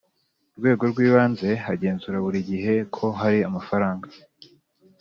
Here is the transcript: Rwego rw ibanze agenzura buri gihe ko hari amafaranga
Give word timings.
Rwego 0.57 0.83
rw 0.91 0.97
ibanze 1.07 1.49
agenzura 1.73 2.17
buri 2.25 2.39
gihe 2.49 2.73
ko 2.95 3.05
hari 3.19 3.39
amafaranga 3.49 4.07